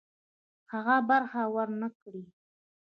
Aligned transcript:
هغه 0.71 0.95
برخه 1.09 1.41
ورنه 1.55 1.87
کړي. 1.99 2.23